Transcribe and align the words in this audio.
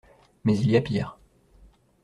Mais 0.45 0.57
il 0.57 0.71
y 0.71 0.77
a 0.77 0.81
pire. 0.81 1.19